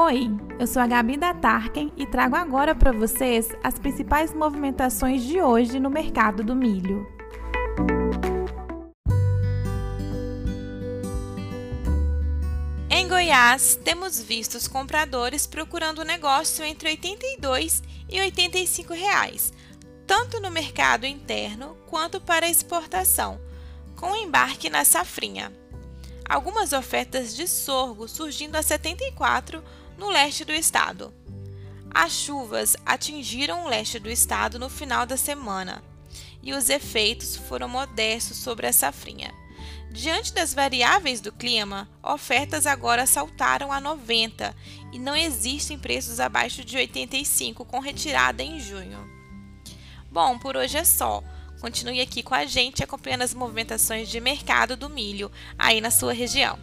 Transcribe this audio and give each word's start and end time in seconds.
Oi, 0.00 0.30
eu 0.60 0.66
sou 0.68 0.80
a 0.80 0.86
Gabi 0.86 1.16
da 1.16 1.34
Tarken 1.34 1.92
e 1.96 2.06
trago 2.06 2.36
agora 2.36 2.72
para 2.72 2.92
vocês 2.92 3.48
as 3.64 3.80
principais 3.80 4.32
movimentações 4.32 5.24
de 5.24 5.42
hoje 5.42 5.80
no 5.80 5.90
mercado 5.90 6.44
do 6.44 6.54
milho. 6.54 7.04
Em 12.88 13.08
Goiás, 13.08 13.74
temos 13.74 14.22
visto 14.22 14.54
os 14.54 14.68
compradores 14.68 15.48
procurando 15.48 16.04
negócio 16.04 16.64
entre 16.64 16.90
R$ 16.90 16.94
82 16.94 17.82
e 18.08 18.20
85 18.20 18.94
reais, 18.94 19.52
tanto 20.06 20.40
no 20.40 20.48
mercado 20.48 21.06
interno 21.06 21.76
quanto 21.88 22.20
para 22.20 22.48
exportação, 22.48 23.40
com 23.96 24.14
embarque 24.14 24.70
na 24.70 24.84
safrinha. 24.84 25.52
Algumas 26.24 26.72
ofertas 26.72 27.34
de 27.34 27.48
sorgo 27.48 28.06
surgindo 28.06 28.54
a 28.54 28.62
74 28.62 29.60
no 29.98 30.08
leste 30.08 30.44
do 30.44 30.54
estado. 30.54 31.12
As 31.90 32.12
chuvas 32.12 32.76
atingiram 32.86 33.64
o 33.64 33.68
leste 33.68 33.98
do 33.98 34.08
estado 34.08 34.58
no 34.58 34.70
final 34.70 35.04
da 35.04 35.16
semana 35.16 35.82
e 36.42 36.52
os 36.54 36.70
efeitos 36.70 37.36
foram 37.36 37.68
modestos 37.68 38.36
sobre 38.38 38.66
a 38.66 38.72
safrinha. 38.72 39.34
Diante 39.90 40.32
das 40.32 40.54
variáveis 40.54 41.20
do 41.20 41.32
clima, 41.32 41.88
ofertas 42.02 42.66
agora 42.66 43.06
saltaram 43.06 43.72
a 43.72 43.80
90 43.80 44.54
e 44.92 44.98
não 44.98 45.16
existem 45.16 45.78
preços 45.78 46.20
abaixo 46.20 46.64
de 46.64 46.76
85 46.76 47.64
com 47.64 47.80
retirada 47.80 48.42
em 48.42 48.60
junho. 48.60 48.98
Bom, 50.10 50.38
por 50.38 50.56
hoje 50.56 50.78
é 50.78 50.84
só. 50.84 51.22
Continue 51.60 52.00
aqui 52.00 52.22
com 52.22 52.34
a 52.34 52.46
gente 52.46 52.84
acompanhando 52.84 53.22
as 53.22 53.34
movimentações 53.34 54.08
de 54.08 54.20
mercado 54.20 54.76
do 54.76 54.88
milho 54.88 55.32
aí 55.58 55.80
na 55.80 55.90
sua 55.90 56.12
região. 56.12 56.56